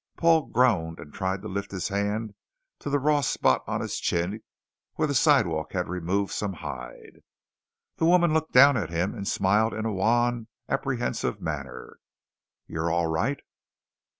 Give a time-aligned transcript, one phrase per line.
[0.17, 2.33] Paul groaned and tried to lift his hand
[2.79, 4.41] to the raw spot on his chin
[4.95, 7.21] where the sidewalk had removed some hide.
[7.97, 11.99] The woman looked down at him and smiled in a wan, apprehensive manner.
[12.65, 13.41] "You're all right?"